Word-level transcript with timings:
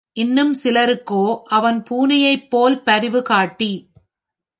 இன்னும் 0.17 0.53
சிலருக்கோ 0.63 1.43
அவன் 1.49 1.83
பூனையைப் 1.89 2.49
போல் 2.49 2.77
பரிவுகாட்டி. 2.85 3.71